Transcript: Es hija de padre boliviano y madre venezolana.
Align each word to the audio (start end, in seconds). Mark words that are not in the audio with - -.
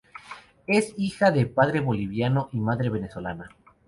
Es 0.65 0.95
hija 0.97 1.29
de 1.29 1.45
padre 1.45 1.79
boliviano 1.79 2.49
y 2.53 2.59
madre 2.59 2.89
venezolana. 2.89 3.49